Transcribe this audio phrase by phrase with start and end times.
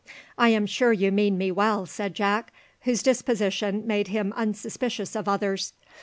[0.35, 2.51] "I am sure you mean me well," said Jack,
[2.85, 5.73] whose disposition made him unsuspicious of others.